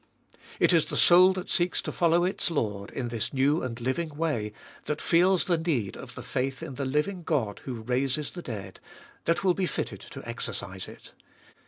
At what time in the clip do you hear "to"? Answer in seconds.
1.83-1.91, 9.99-10.27